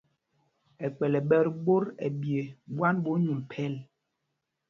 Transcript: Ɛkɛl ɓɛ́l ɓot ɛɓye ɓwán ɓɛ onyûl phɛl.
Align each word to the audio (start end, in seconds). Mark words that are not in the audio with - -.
Ɛkɛl 0.85 1.13
ɓɛ́l 1.29 1.45
ɓot 1.65 1.85
ɛɓye 2.05 2.39
ɓwán 2.73 2.95
ɓɛ 3.03 3.09
onyûl 3.15 3.41
phɛl. 3.49 3.73